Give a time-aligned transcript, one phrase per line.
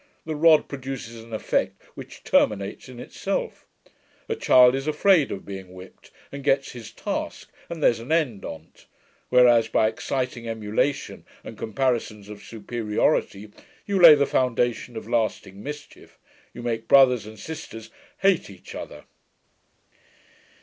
[0.25, 3.67] The rod produces an effect which terminates itself.
[4.27, 8.43] A child is afraid of being whipped, and gets his task, and there's an end
[8.43, 8.87] on't;
[9.29, 13.51] whereas, by exciting emulation, and comparisons of superiority,
[13.85, 16.17] you lay the foundation of lasting mischief;
[16.51, 17.91] you make brothers and sisters
[18.23, 19.03] hate each other.'